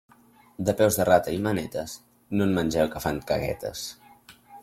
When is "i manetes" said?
1.35-1.93